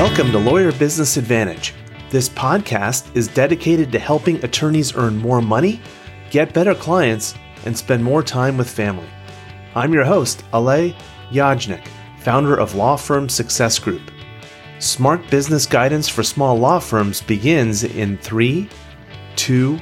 [0.00, 1.74] Welcome to Lawyer Business Advantage.
[2.10, 5.80] This podcast is dedicated to helping attorneys earn more money,
[6.30, 7.36] get better clients,
[7.66, 9.06] and spend more time with family.
[9.76, 10.96] I'm your host, Alay
[11.30, 11.86] Yajnik,
[12.18, 14.02] founder of Law Firm Success Group.
[14.80, 18.68] Smart business guidance for small law firms begins in three,
[19.36, 19.78] two,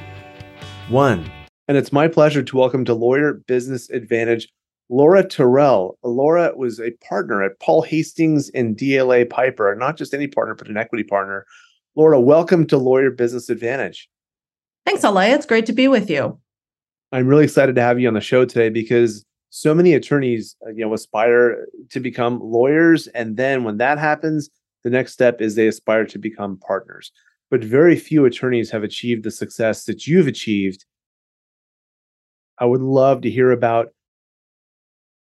[0.87, 1.31] one.
[1.67, 4.49] And it's my pleasure to welcome to Lawyer Business Advantage
[4.89, 5.97] Laura Terrell.
[6.03, 10.67] Laura was a partner at Paul Hastings and DLA Piper, not just any partner, but
[10.67, 11.45] an equity partner.
[11.95, 14.09] Laura, welcome to Lawyer Business Advantage.
[14.87, 15.33] Thanks, Alay.
[15.33, 16.39] It's great to be with you.
[17.11, 20.71] I'm really excited to have you on the show today because so many attorneys, uh,
[20.71, 24.49] you know, aspire to become lawyers, and then when that happens,
[24.83, 27.11] the next step is they aspire to become partners.
[27.51, 30.85] But very few attorneys have achieved the success that you've achieved.
[32.57, 33.89] I would love to hear about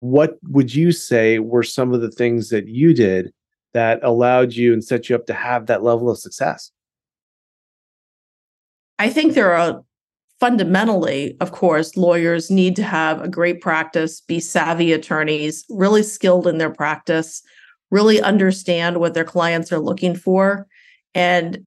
[0.00, 3.32] what would you say were some of the things that you did
[3.72, 6.70] that allowed you and set you up to have that level of success?
[8.98, 9.82] I think there are
[10.40, 16.46] fundamentally, of course, lawyers need to have a great practice, be savvy attorneys, really skilled
[16.46, 17.42] in their practice,
[17.90, 20.66] really understand what their clients are looking for,
[21.14, 21.64] and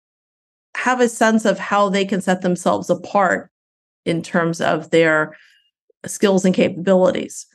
[0.75, 3.49] have a sense of how they can set themselves apart
[4.05, 5.36] in terms of their
[6.05, 7.47] skills and capabilities.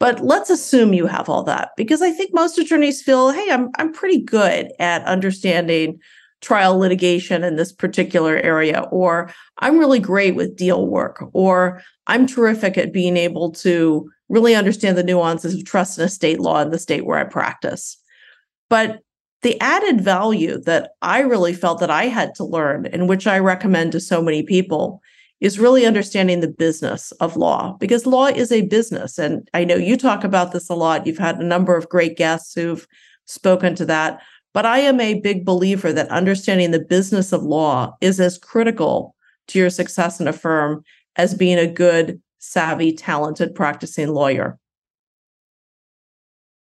[0.00, 3.70] But let's assume you have all that because I think most attorneys feel, hey, I'm
[3.78, 5.98] I'm pretty good at understanding
[6.40, 12.26] trial litigation in this particular area or I'm really great with deal work or I'm
[12.26, 16.70] terrific at being able to really understand the nuances of trust and estate law in
[16.70, 17.96] the state where I practice.
[18.70, 19.00] But
[19.42, 23.38] the added value that I really felt that I had to learn and which I
[23.38, 25.00] recommend to so many people
[25.40, 29.18] is really understanding the business of law because law is a business.
[29.18, 31.06] And I know you talk about this a lot.
[31.06, 32.86] You've had a number of great guests who've
[33.26, 34.20] spoken to that.
[34.54, 39.14] But I am a big believer that understanding the business of law is as critical
[39.48, 40.82] to your success in a firm
[41.16, 44.58] as being a good, savvy, talented practicing lawyer.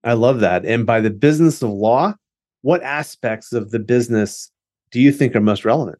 [0.03, 0.65] I love that.
[0.65, 2.15] And by the business of law,
[2.61, 4.51] what aspects of the business
[4.91, 5.99] do you think are most relevant?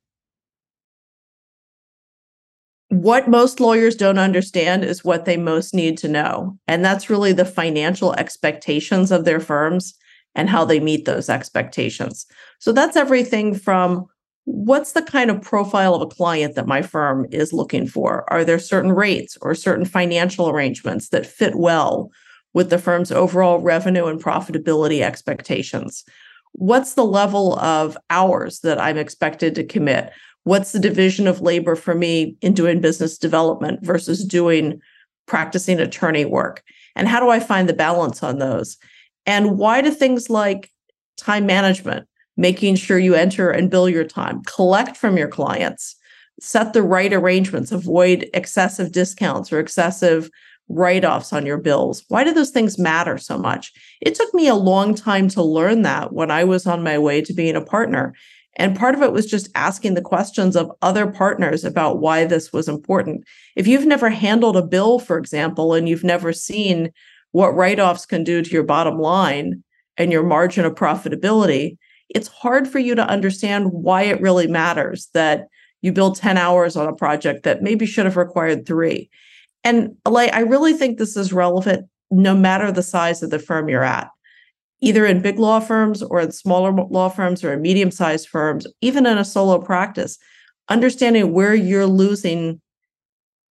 [2.90, 6.58] What most lawyers don't understand is what they most need to know.
[6.68, 9.94] And that's really the financial expectations of their firms
[10.36, 12.26] and how they meet those expectations.
[12.60, 14.06] So that's everything from
[14.46, 18.24] what's the kind of profile of a client that my firm is looking for?
[18.32, 22.10] Are there certain rates or certain financial arrangements that fit well
[22.54, 26.06] with the firm's overall revenue and profitability expectations?
[26.54, 30.14] What's the level of hours that I'm expected to commit?
[30.48, 34.80] What's the division of labor for me in doing business development versus doing
[35.26, 36.64] practicing attorney work?
[36.96, 38.78] And how do i find the balance on those?
[39.26, 40.72] And why do things like
[41.18, 45.96] time management making sure you enter and bill your time collect from your clients
[46.40, 50.30] set the right arrangements avoid excessive discounts or excessive
[50.70, 52.04] write-offs on your bills?
[52.08, 53.74] Why do those things matter so much?
[54.02, 57.22] It took me a long time to learn that when i was on my way
[57.22, 58.14] to being a partner
[58.58, 62.52] and part of it was just asking the questions of other partners about why this
[62.52, 63.24] was important.
[63.56, 66.90] If you've never handled a bill, for example, and you've never seen
[67.32, 69.64] what write offs can do to your bottom line
[69.96, 71.78] and your margin of profitability,
[72.10, 75.48] it's hard for you to understand why it really matters that
[75.82, 79.10] you billed 10 hours on a project that maybe should have required three.
[79.64, 83.70] And Alay, I really think this is relevant no matter the size of the firm
[83.70, 84.10] you're at
[84.82, 88.68] either in big law firms or in smaller law firms or in medium sized firms,
[88.82, 90.18] even in a solo practice,
[90.70, 92.62] understanding where you're losing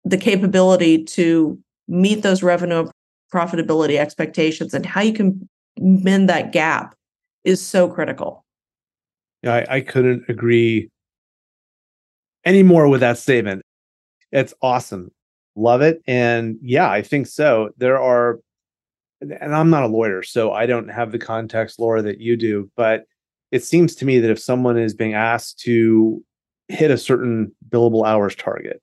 [0.04, 2.88] the capability to meet those revenue
[3.34, 6.96] profitability expectations and how you can mend that gap
[7.44, 8.46] is so critical.
[9.42, 10.90] Yeah, I, I couldn't agree
[12.44, 13.64] any more with that statement.
[14.32, 15.12] It's awesome.
[15.56, 16.02] Love it.
[16.08, 17.70] And yeah, I think so.
[17.78, 18.40] There are
[19.22, 22.70] and I'm not a lawyer, so I don't have the context, Laura, that you do.
[22.76, 23.06] But
[23.52, 26.24] it seems to me that if someone is being asked to
[26.68, 28.82] hit a certain billable hours target,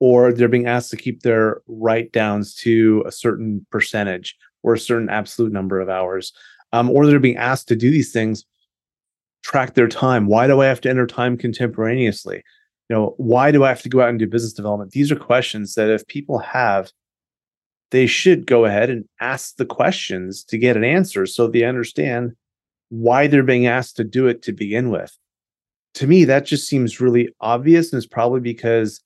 [0.00, 4.78] or they're being asked to keep their write downs to a certain percentage or a
[4.78, 6.32] certain absolute number of hours,
[6.72, 8.44] um, or they're being asked to do these things,
[9.42, 10.26] track their time.
[10.26, 12.42] Why do I have to enter time contemporaneously?
[12.88, 14.90] You know, why do I have to go out and do business development?
[14.92, 16.90] These are questions that if people have
[17.92, 22.32] they should go ahead and ask the questions to get an answer so they understand
[22.88, 25.16] why they're being asked to do it to begin with.
[25.94, 27.92] To me, that just seems really obvious.
[27.92, 29.02] And it's probably because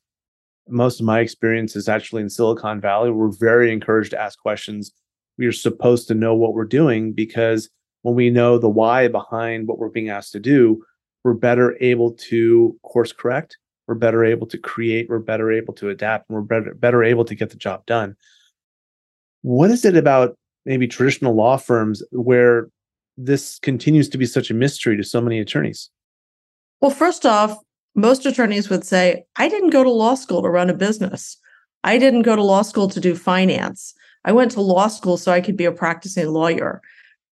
[0.69, 3.11] most of my experience is actually in Silicon Valley.
[3.11, 4.93] We're very encouraged to ask questions.
[5.37, 7.69] We are supposed to know what we're doing because
[8.03, 10.85] when we know the why behind what we're being asked to do,
[11.25, 13.59] we're better able to course correct.
[13.89, 15.09] We're better able to create.
[15.09, 16.31] We're better able to adapt.
[16.31, 18.17] And we're better, better able to get the job done.
[19.47, 22.67] What is it about maybe traditional law firms where
[23.17, 25.89] this continues to be such a mystery to so many attorneys?
[26.81, 27.57] Well, first off,
[27.95, 31.39] most attorneys would say, I didn't go to law school to run a business.
[31.85, 33.95] I didn't go to law school to do finance.
[34.25, 36.83] I went to law school so I could be a practicing lawyer.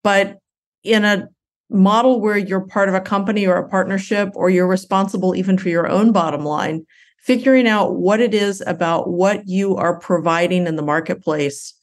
[0.01, 0.37] But
[0.83, 1.27] in a
[1.69, 5.67] model where you're part of a company or a partnership, or you're responsible even for
[5.67, 6.85] your own bottom line,
[7.19, 11.73] figuring out what it is about what you are providing in the marketplace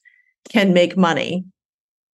[0.48, 1.44] can make money.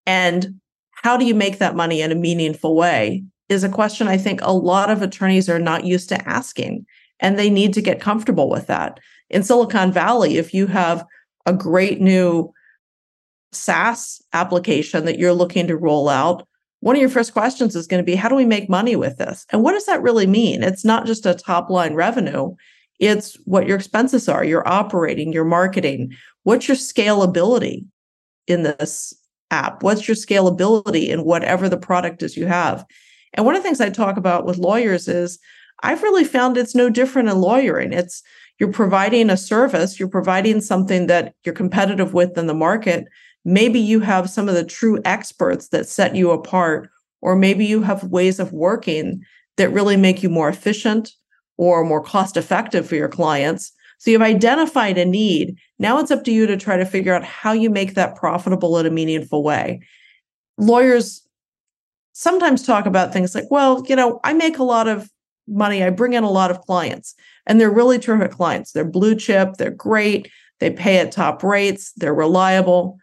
[0.06, 0.60] And
[1.02, 4.40] how do you make that money in a meaningful way is a question I think
[4.42, 6.84] a lot of attorneys are not used to asking,
[7.20, 9.00] and they need to get comfortable with that.
[9.30, 11.04] In Silicon Valley, if you have
[11.46, 12.52] a great new
[13.52, 16.46] SaaS application that you're looking to roll out,
[16.80, 19.16] one of your first questions is going to be how do we make money with
[19.16, 19.46] this?
[19.50, 20.62] And what does that really mean?
[20.62, 22.54] It's not just a top line revenue,
[22.98, 26.12] it's what your expenses are, your operating, your marketing.
[26.42, 27.84] What's your scalability
[28.48, 29.14] in this
[29.50, 29.82] app?
[29.82, 32.84] What's your scalability in whatever the product is you have?
[33.34, 35.38] And one of the things I talk about with lawyers is
[35.82, 37.92] I've really found it's no different in lawyering.
[37.92, 38.22] It's
[38.58, 43.06] you're providing a service, you're providing something that you're competitive with in the market.
[43.44, 46.90] Maybe you have some of the true experts that set you apart,
[47.20, 49.22] or maybe you have ways of working
[49.56, 51.12] that really make you more efficient
[51.56, 53.72] or more cost effective for your clients.
[53.98, 55.56] So you've identified a need.
[55.78, 58.78] Now it's up to you to try to figure out how you make that profitable
[58.78, 59.82] in a meaningful way.
[60.56, 61.26] Lawyers
[62.12, 65.10] sometimes talk about things like, well, you know, I make a lot of
[65.46, 67.14] money, I bring in a lot of clients,
[67.46, 68.72] and they're really terrific clients.
[68.72, 70.30] They're blue chip, they're great,
[70.60, 72.98] they pay at top rates, they're reliable.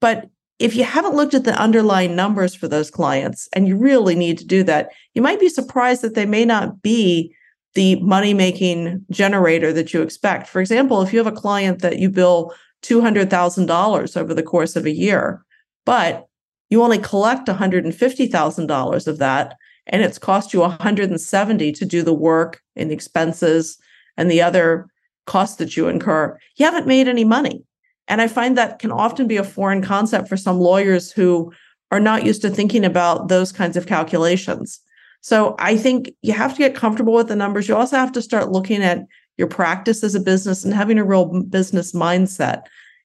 [0.00, 0.28] But
[0.58, 4.38] if you haven't looked at the underlying numbers for those clients, and you really need
[4.38, 7.34] to do that, you might be surprised that they may not be
[7.74, 10.48] the money making generator that you expect.
[10.48, 14.86] For example, if you have a client that you bill $200,000 over the course of
[14.86, 15.44] a year,
[15.84, 16.26] but
[16.70, 19.56] you only collect $150,000 of that
[19.88, 23.78] and it's cost you 170 to do the work and the expenses
[24.16, 24.88] and the other
[25.26, 27.62] costs that you incur you haven't made any money
[28.06, 31.52] and i find that can often be a foreign concept for some lawyers who
[31.90, 34.80] are not used to thinking about those kinds of calculations
[35.20, 38.22] so i think you have to get comfortable with the numbers you also have to
[38.22, 39.04] start looking at
[39.36, 42.62] your practice as a business and having a real business mindset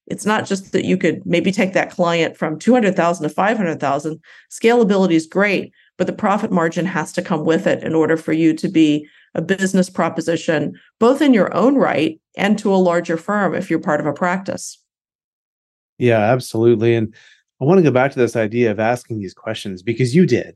[0.08, 4.20] it's not just that you could maybe take that client from 200,000 to 500,000.
[4.52, 8.34] Scalability is great, but the profit margin has to come with it in order for
[8.34, 13.18] you to be a business proposition, both in your own right and to a larger
[13.18, 14.78] firm if you're part of a practice.
[15.98, 16.96] Yeah, absolutely.
[16.96, 17.14] And
[17.62, 20.56] I want to go back to this idea of asking these questions because you did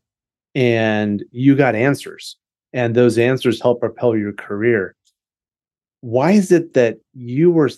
[0.58, 2.36] and you got answers,
[2.74, 4.96] and those answers help propel your career.
[6.02, 7.70] Why is it that you were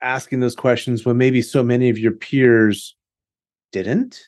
[0.00, 2.96] asking those questions when maybe so many of your peers
[3.72, 4.26] didn't?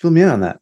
[0.00, 0.60] Fill me in on that.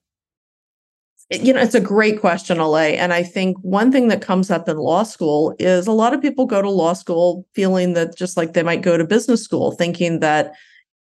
[1.30, 2.98] You know, it's a great question, Alay.
[2.98, 6.20] And I think one thing that comes up in law school is a lot of
[6.20, 9.72] people go to law school feeling that just like they might go to business school,
[9.72, 10.52] thinking that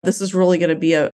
[0.03, 1.13] this is really going to be a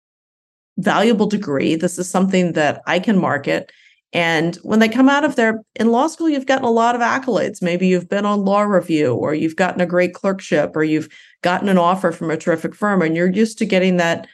[0.78, 1.76] valuable degree.
[1.76, 3.72] This is something that I can market.
[4.16, 7.02] And when they come out of there in law school, you've gotten a lot of
[7.02, 7.62] accolades.
[7.62, 11.10] Maybe you've been on law review, or you've gotten a great clerkship, or you've
[11.42, 14.26] gotten an offer from a terrific firm, and you're used to getting that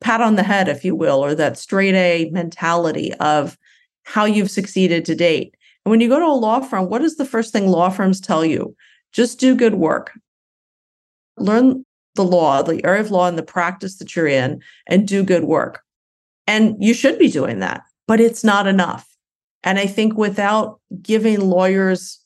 [0.00, 3.56] pat on the head, if you will, or that straight A mentality of
[4.02, 5.54] how you've succeeded to date.
[5.84, 8.20] And when you go to a law firm, what is the first thing law firms
[8.20, 8.74] tell you?
[9.12, 10.18] Just do good work.
[11.36, 11.84] Learn
[12.16, 15.44] the law, the area of law, and the practice that you're in, and do good
[15.44, 15.80] work.
[16.48, 19.07] And you should be doing that, but it's not enough.
[19.64, 22.20] And I think without giving lawyers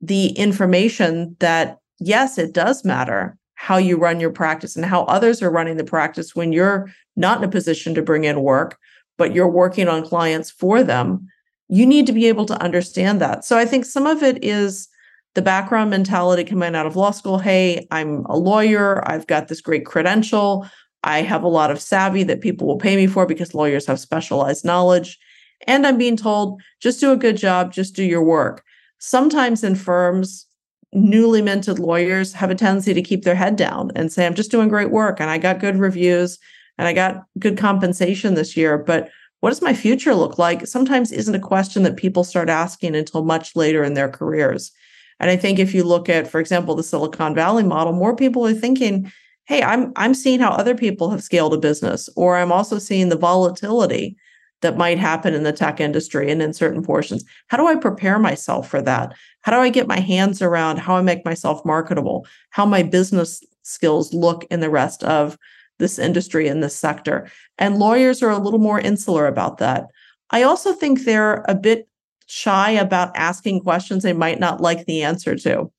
[0.00, 5.40] the information that, yes, it does matter how you run your practice and how others
[5.40, 8.76] are running the practice when you're not in a position to bring in work,
[9.16, 11.28] but you're working on clients for them,
[11.68, 13.44] you need to be able to understand that.
[13.44, 14.88] So I think some of it is
[15.34, 19.60] the background mentality coming out of law school hey, I'm a lawyer, I've got this
[19.60, 20.66] great credential,
[21.04, 23.98] I have a lot of savvy that people will pay me for because lawyers have
[23.98, 25.18] specialized knowledge.
[25.66, 28.64] And I'm being told, just do a good job, just do your work.
[28.98, 30.46] Sometimes in firms,
[30.92, 34.50] newly minted lawyers have a tendency to keep their head down and say, I'm just
[34.50, 36.38] doing great work and I got good reviews
[36.78, 38.76] and I got good compensation this year.
[38.78, 39.08] But
[39.40, 40.66] what does my future look like?
[40.66, 44.70] Sometimes isn't a question that people start asking until much later in their careers.
[45.18, 48.46] And I think if you look at, for example, the Silicon Valley model, more people
[48.46, 49.10] are thinking,
[49.44, 53.08] hey, I'm I'm seeing how other people have scaled a business, or I'm also seeing
[53.08, 54.16] the volatility
[54.62, 57.24] that might happen in the tech industry and in certain portions.
[57.48, 59.14] How do I prepare myself for that?
[59.42, 63.44] How do I get my hands around how I make myself marketable, how my business
[63.62, 65.36] skills look in the rest of
[65.78, 67.30] this industry and this sector?
[67.58, 69.86] And lawyers are a little more insular about that.
[70.30, 71.88] I also think they're a bit
[72.26, 75.70] shy about asking questions they might not like the answer to.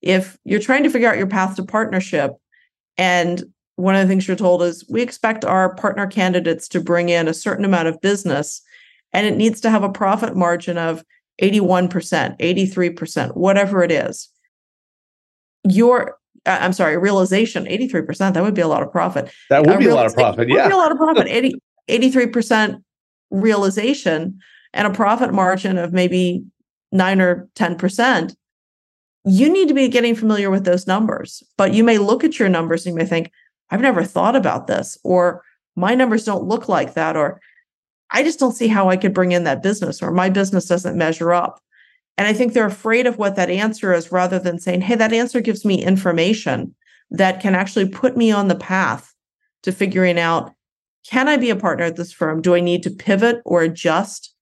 [0.00, 2.32] If you're trying to figure out your path to partnership
[2.96, 3.44] and
[3.78, 7.28] one of the things you're told is we expect our partner candidates to bring in
[7.28, 8.60] a certain amount of business
[9.12, 11.04] and it needs to have a profit margin of
[11.40, 14.30] 81%, 83%, whatever it is.
[15.62, 19.30] Your uh, I'm sorry, realization 83%, that would be a lot of profit.
[19.48, 20.48] That would uh, be a lot of profit.
[20.48, 20.64] Yeah.
[20.64, 21.26] Would be a lot of profit.
[21.28, 21.54] 80,
[21.88, 22.82] 83%
[23.30, 24.40] realization
[24.72, 26.44] and a profit margin of maybe
[26.90, 28.34] 9 or 10%.
[29.24, 31.44] You need to be getting familiar with those numbers.
[31.56, 33.30] But you may look at your numbers and you may think,
[33.70, 35.42] I've never thought about this, or
[35.76, 37.40] my numbers don't look like that, or
[38.10, 40.96] I just don't see how I could bring in that business, or my business doesn't
[40.96, 41.60] measure up.
[42.16, 45.12] And I think they're afraid of what that answer is rather than saying, hey, that
[45.12, 46.74] answer gives me information
[47.10, 49.14] that can actually put me on the path
[49.62, 50.52] to figuring out
[51.08, 52.42] can I be a partner at this firm?
[52.42, 54.34] Do I need to pivot or adjust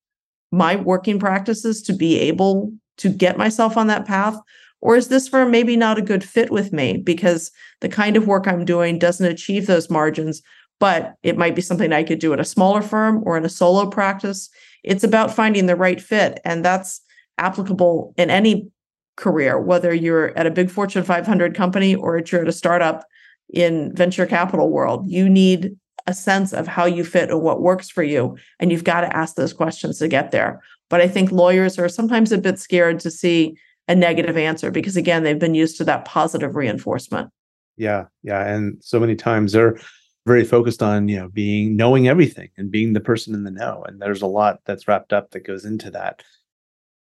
[0.51, 4.37] my working practices to be able to get myself on that path?
[4.81, 8.27] Or is this firm maybe not a good fit with me because the kind of
[8.27, 10.43] work I'm doing doesn't achieve those margins,
[10.79, 13.49] but it might be something I could do at a smaller firm or in a
[13.49, 14.51] solo practice?
[14.85, 16.41] It's about finding the right fit.
[16.45, 17.01] And that's
[17.39, 18.71] applicable in any
[19.17, 23.05] career, whether you're at a big Fortune 500 company or if you're at a startup
[23.53, 25.09] in venture capital world.
[25.09, 28.37] You need a sense of how you fit and what works for you.
[28.61, 30.61] And you've got to ask those questions to get there.
[30.89, 33.57] But I think lawyers are sometimes a bit scared to see
[33.89, 37.31] a negative answer because again they've been used to that positive reinforcement.
[37.77, 39.79] Yeah yeah and so many times they're
[40.27, 43.85] very focused on you know being knowing everything and being the person in the know
[43.87, 46.23] and there's a lot that's wrapped up that goes into that.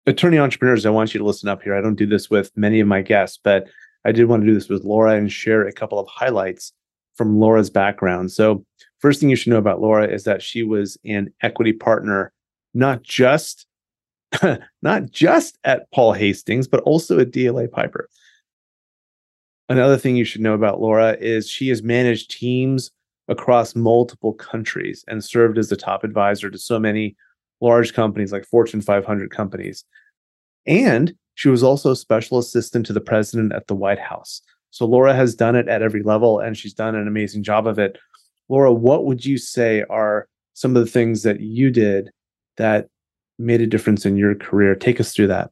[0.06, 1.75] Attorney entrepreneurs i want you to listen up here.
[1.75, 3.66] I don't do this with many of my guests but
[4.04, 6.73] i did want to do this with laura and share a couple of highlights
[7.16, 8.30] from laura's background.
[8.30, 8.64] So
[9.00, 12.32] first thing you should know about laura is that she was an equity partner
[12.75, 13.66] not just
[14.82, 18.08] not just at Paul Hastings, but also at DLA Piper.
[19.68, 22.90] Another thing you should know about Laura is she has managed teams
[23.28, 27.14] across multiple countries and served as the top advisor to so many
[27.61, 29.85] large companies like Fortune 500 companies.
[30.66, 34.40] And she was also a special assistant to the president at the White House.
[34.70, 37.78] So Laura has done it at every level and she's done an amazing job of
[37.78, 37.99] it.
[38.49, 42.11] Laura, what would you say are some of the things that you did
[42.56, 42.88] that
[43.38, 44.75] made a difference in your career.
[44.75, 45.50] Take us through that.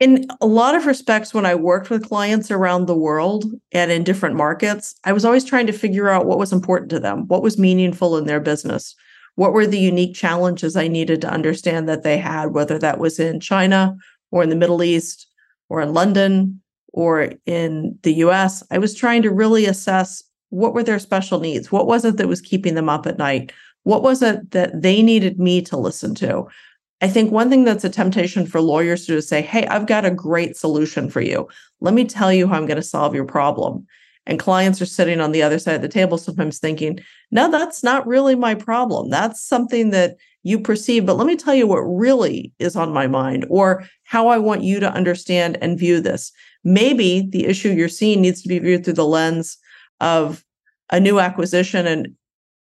[0.00, 4.02] In a lot of respects, when I worked with clients around the world and in
[4.02, 7.42] different markets, I was always trying to figure out what was important to them, what
[7.42, 8.96] was meaningful in their business,
[9.36, 13.20] what were the unique challenges I needed to understand that they had, whether that was
[13.20, 13.96] in China
[14.32, 15.28] or in the Middle East
[15.68, 16.60] or in London
[16.92, 18.64] or in the US.
[18.72, 21.72] I was trying to really assess what were their special needs?
[21.72, 23.52] What was it that was keeping them up at night?
[23.84, 26.46] What was it that they needed me to listen to?
[27.00, 30.10] I think one thing that's a temptation for lawyers to say, Hey, I've got a
[30.10, 31.48] great solution for you.
[31.80, 33.86] Let me tell you how I'm going to solve your problem.
[34.24, 37.00] And clients are sitting on the other side of the table, sometimes thinking,
[37.32, 39.10] No, that's not really my problem.
[39.10, 41.06] That's something that you perceive.
[41.06, 44.62] But let me tell you what really is on my mind or how I want
[44.62, 46.30] you to understand and view this.
[46.62, 49.58] Maybe the issue you're seeing needs to be viewed through the lens
[50.00, 50.44] of
[50.90, 52.14] a new acquisition and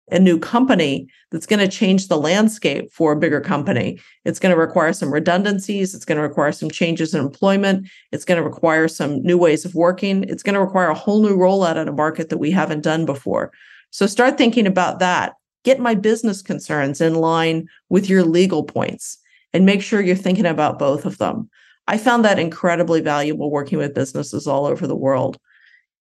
[0.09, 3.99] a new company that's going to change the landscape for a bigger company.
[4.25, 5.95] It's going to require some redundancies.
[5.95, 7.87] It's going to require some changes in employment.
[8.11, 10.23] It's going to require some new ways of working.
[10.25, 13.05] It's going to require a whole new rollout in a market that we haven't done
[13.05, 13.51] before.
[13.91, 15.33] So start thinking about that.
[15.63, 19.17] Get my business concerns in line with your legal points
[19.53, 21.49] and make sure you're thinking about both of them.
[21.87, 25.37] I found that incredibly valuable working with businesses all over the world.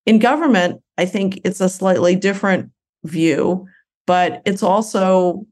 [0.06, 2.70] In government, I think it's a slightly different
[3.04, 3.66] view
[4.10, 5.46] but it's also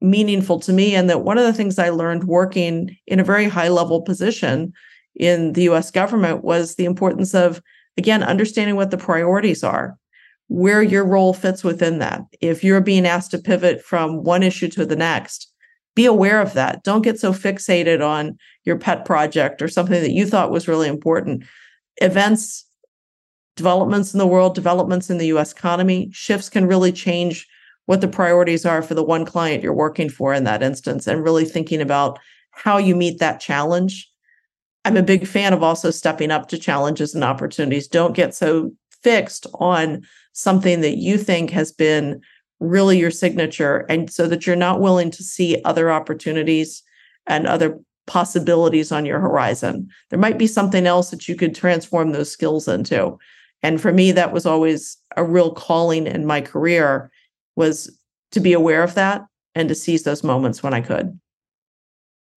[0.00, 0.94] meaningful to me.
[0.94, 4.72] And that one of the things I learned working in a very high level position
[5.14, 7.60] in the US government was the importance of,
[7.98, 9.98] again, understanding what the priorities are,
[10.46, 12.22] where your role fits within that.
[12.40, 15.52] If you're being asked to pivot from one issue to the next,
[15.94, 16.84] be aware of that.
[16.84, 20.88] Don't get so fixated on your pet project or something that you thought was really
[20.88, 21.44] important.
[22.00, 22.64] Events,
[23.54, 27.46] developments in the world, developments in the US economy, shifts can really change
[27.88, 31.24] what the priorities are for the one client you're working for in that instance and
[31.24, 32.18] really thinking about
[32.50, 34.10] how you meet that challenge.
[34.84, 37.88] I'm a big fan of also stepping up to challenges and opportunities.
[37.88, 40.02] Don't get so fixed on
[40.34, 42.20] something that you think has been
[42.60, 46.82] really your signature and so that you're not willing to see other opportunities
[47.26, 49.88] and other possibilities on your horizon.
[50.10, 53.16] There might be something else that you could transform those skills into.
[53.62, 57.10] And for me that was always a real calling in my career
[57.58, 57.90] was
[58.30, 61.18] to be aware of that and to seize those moments when I could.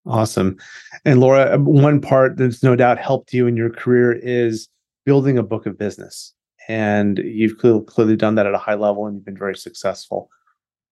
[0.06, 0.56] Awesome.
[1.04, 4.68] And Laura, one part that's no doubt helped you in your career is
[5.04, 6.32] building a book of business.
[6.68, 10.30] And you've clearly done that at a high level and you've been very successful.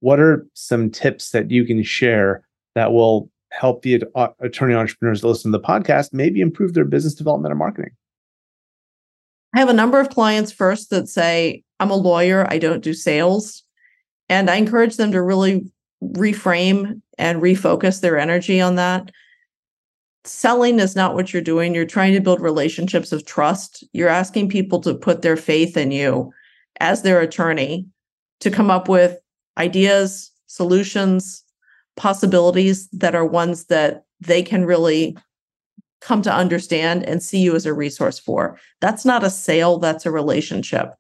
[0.01, 5.23] What are some tips that you can share that will help the uh, attorney entrepreneurs
[5.23, 7.93] that listen to the podcast maybe improve their business development and marketing?
[9.55, 12.93] I have a number of clients first that say, I'm a lawyer, I don't do
[12.93, 13.63] sales.
[14.29, 15.71] And I encourage them to really
[16.03, 19.11] reframe and refocus their energy on that.
[20.25, 21.75] Selling is not what you're doing.
[21.75, 23.83] You're trying to build relationships of trust.
[23.93, 26.33] You're asking people to put their faith in you
[26.81, 27.87] as their attorney
[28.41, 29.19] to come up with
[29.57, 31.43] ideas, solutions,
[31.97, 35.17] possibilities that are ones that they can really
[36.01, 38.59] come to understand and see you as a resource for.
[38.81, 40.95] That's not a sale, that's a relationship.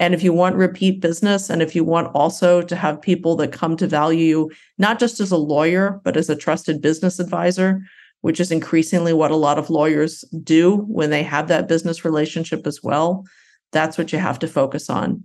[0.00, 3.52] And if you want repeat business, and if you want also to have people that
[3.52, 7.80] come to value you, not just as a lawyer, but as a trusted business advisor,
[8.22, 12.66] which is increasingly what a lot of lawyers do when they have that business relationship
[12.66, 13.24] as well,
[13.70, 15.24] that's what you have to focus on.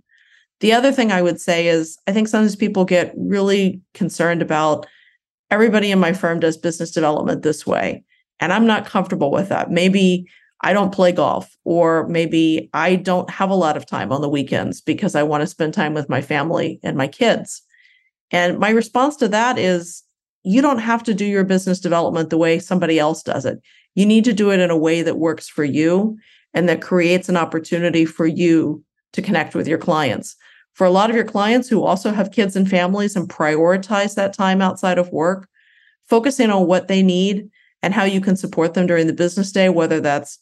[0.60, 4.86] The other thing I would say is I think sometimes people get really concerned about
[5.50, 8.04] everybody in my firm does business development this way.
[8.38, 9.70] And I'm not comfortable with that.
[9.70, 10.26] Maybe
[10.62, 14.28] I don't play golf, or maybe I don't have a lot of time on the
[14.28, 17.62] weekends because I want to spend time with my family and my kids.
[18.30, 20.02] And my response to that is
[20.42, 23.60] you don't have to do your business development the way somebody else does it.
[23.94, 26.18] You need to do it in a way that works for you
[26.54, 30.36] and that creates an opportunity for you to connect with your clients.
[30.74, 34.32] For a lot of your clients who also have kids and families and prioritize that
[34.32, 35.48] time outside of work,
[36.08, 37.50] focusing on what they need
[37.82, 40.38] and how you can support them during the business day, whether that's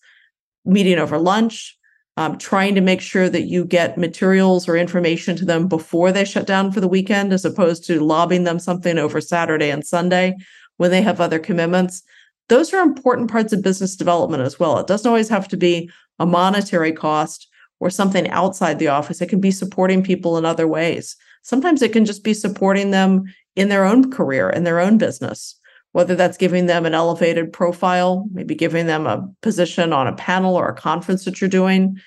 [0.68, 1.76] meeting over lunch,
[2.16, 6.24] um, trying to make sure that you get materials or information to them before they
[6.24, 10.36] shut down for the weekend, as opposed to lobbing them something over Saturday and Sunday
[10.76, 12.02] when they have other commitments.
[12.48, 14.78] Those are important parts of business development as well.
[14.78, 17.48] It doesn't always have to be a monetary cost
[17.80, 19.20] or something outside the office.
[19.20, 21.16] It can be supporting people in other ways.
[21.42, 25.57] Sometimes it can just be supporting them in their own career, in their own business
[25.92, 30.54] whether that's giving them an elevated profile, maybe giving them a position on a panel
[30.54, 31.98] or a conference that you're doing,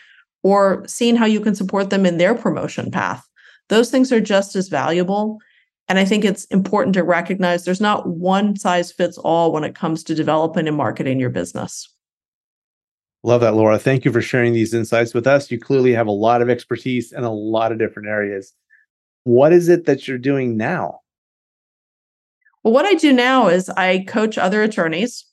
[0.44, 3.28] or seeing how you can support them in their promotion path.
[3.70, 5.40] Those things are just as valuable.
[5.88, 9.76] And I think it's important to recognize there's not one size fits all when it
[9.76, 11.94] comes to developing and marketing your business.
[13.24, 13.78] Love that, Laura.
[13.78, 15.52] Thank you for sharing these insights with us.
[15.52, 18.54] You clearly have a lot of expertise in a lot of different areas.
[19.26, 21.01] What is it that you're doing now?
[22.64, 25.26] Well, what I do now is I coach other attorneys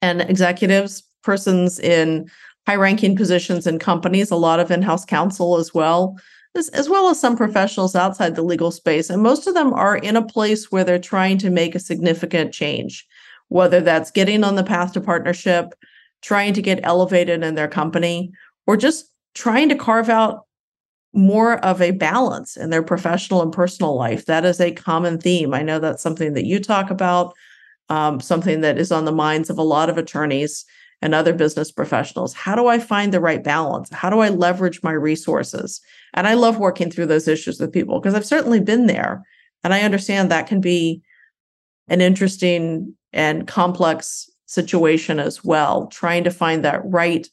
[0.00, 2.30] and executives, persons in
[2.66, 6.18] high ranking positions in companies, a lot of in house counsel as well,
[6.54, 9.10] as, as well as some professionals outside the legal space.
[9.10, 12.54] And most of them are in a place where they're trying to make a significant
[12.54, 13.06] change,
[13.48, 15.74] whether that's getting on the path to partnership,
[16.22, 18.32] trying to get elevated in their company,
[18.66, 20.46] or just trying to carve out
[21.12, 24.26] more of a balance in their professional and personal life.
[24.26, 25.52] That is a common theme.
[25.54, 27.34] I know that's something that you talk about,
[27.88, 30.64] um, something that is on the minds of a lot of attorneys
[31.02, 32.34] and other business professionals.
[32.34, 33.88] How do I find the right balance?
[33.92, 35.80] How do I leverage my resources?
[36.14, 39.22] And I love working through those issues with people because I've certainly been there.
[39.64, 41.02] And I understand that can be
[41.88, 47.26] an interesting and complex situation as well, trying to find that right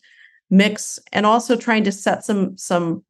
[0.50, 3.04] mix and also trying to set some some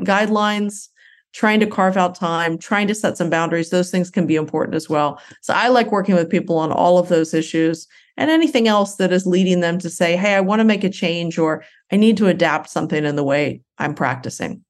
[0.00, 0.88] guidelines,
[1.32, 4.74] trying to carve out time, trying to set some boundaries, those things can be important
[4.74, 5.20] as well.
[5.42, 9.12] So I like working with people on all of those issues and anything else that
[9.12, 12.16] is leading them to say, hey, I want to make a change or I need
[12.16, 14.64] to adapt something in the way I'm practicing.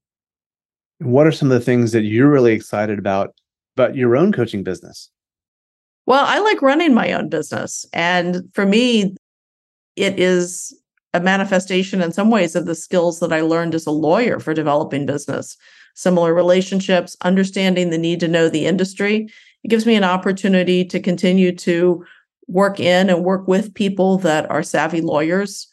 [0.99, 3.35] What are some of the things that you're really excited about
[3.77, 5.11] about your own coaching business?
[6.07, 7.85] Well, I like running my own business.
[7.93, 9.15] And for me,
[9.97, 10.75] it is
[11.17, 14.55] a manifestation in some ways of the skills that I learned as a lawyer for
[14.55, 15.57] developing business.
[15.95, 19.29] Similar relationships, understanding the need to know the industry.
[19.65, 22.05] It gives me an opportunity to continue to
[22.49, 25.69] work in and work with people that are savvy lawyers,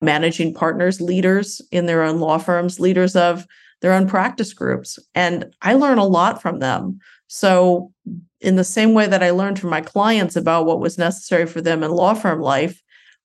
[0.00, 3.46] managing partners, leaders in their own law firms, leaders of
[3.82, 4.98] their own practice groups.
[5.14, 7.00] And I learn a lot from them.
[7.26, 7.92] So,
[8.40, 11.60] in the same way that I learned from my clients about what was necessary for
[11.60, 12.82] them in law firm life,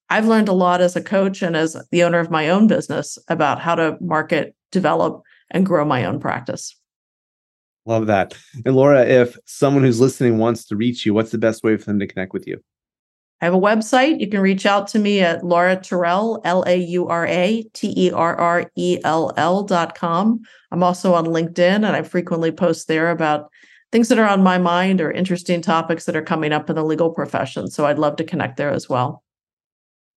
[0.09, 3.17] I've learned a lot as a coach and as the owner of my own business
[3.27, 6.75] about how to market, develop, and grow my own practice.
[7.85, 8.35] Love that.
[8.65, 11.85] And Laura, if someone who's listening wants to reach you, what's the best way for
[11.85, 12.61] them to connect with you?
[13.41, 14.19] I have a website.
[14.19, 17.93] You can reach out to me at Laura Terrell, L A U R A T
[17.95, 20.41] E R R E L L dot com.
[20.71, 23.49] I'm also on LinkedIn and I frequently post there about
[23.91, 26.83] things that are on my mind or interesting topics that are coming up in the
[26.83, 27.69] legal profession.
[27.69, 29.23] So I'd love to connect there as well.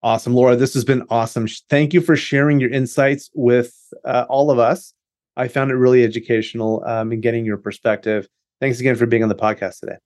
[0.02, 0.34] Awesome.
[0.34, 1.46] Laura, this has been awesome.
[1.70, 3.72] Thank you for sharing your insights with
[4.04, 4.94] uh, all of us.
[5.36, 8.28] I found it really educational um, in getting your perspective.
[8.60, 9.96] Thanks again for being on the podcast today.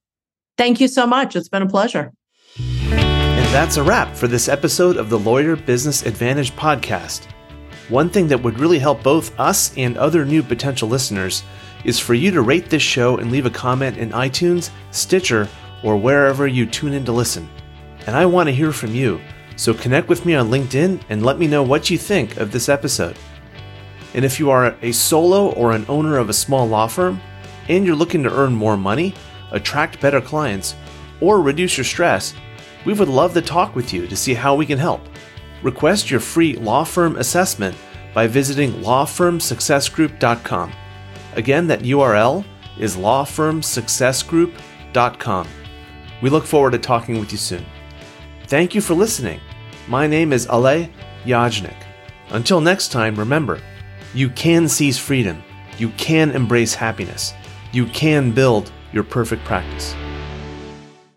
[0.59, 1.35] Thank you so much.
[1.35, 2.13] It's been a pleasure.
[2.59, 7.27] And that's a wrap for this episode of the Lawyer Business Advantage podcast.
[7.89, 11.43] One thing that would really help both us and other new potential listeners
[11.85, 15.49] is for you to rate this show and leave a comment in iTunes, Stitcher,
[15.85, 17.49] or wherever you tune in to listen.
[18.07, 19.21] And I want to hear from you,
[19.57, 22.69] so connect with me on LinkedIn and let me know what you think of this
[22.69, 23.17] episode.
[24.15, 27.21] And if you are a solo or an owner of a small law firm
[27.69, 29.15] and you're looking to earn more money,
[29.51, 30.77] attract better clients,
[31.21, 32.35] or reduce your stress,
[32.85, 35.01] we would love to talk with you to see how we can help.
[35.63, 37.75] Request your free law firm assessment
[38.15, 40.73] by visiting lawfirmsuccessgroup.com.
[41.35, 42.45] Again, that URL
[42.79, 45.49] is lawfirmsuccessgroup.com.
[46.23, 47.67] We look forward to talking with you soon.
[48.47, 49.41] Thank you for listening.
[49.89, 50.91] My name is Alay
[51.25, 51.77] Yajnik.
[52.31, 53.61] Until next time, remember,
[54.15, 55.45] you can seize freedom,
[55.79, 57.35] you can embrace happiness,
[57.71, 59.95] you can build your perfect practice.